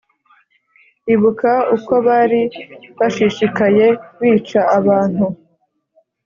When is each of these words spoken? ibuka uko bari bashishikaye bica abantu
ibuka 1.13 1.51
uko 1.75 1.93
bari 2.07 2.41
bashishikaye 2.97 3.85
bica 4.19 4.61
abantu 4.77 5.25